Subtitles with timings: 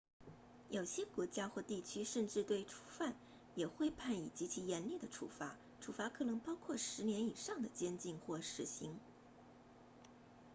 [0.71, 3.13] 有些国家地区甚至对初犯
[3.53, 8.99] 也会判以极其严厉的处罚处罚可能包括10年以上的监禁或死刑